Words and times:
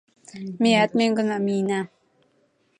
Меат 0.61 0.91
мӧҥгына 0.97 1.37
миена. 1.45 1.81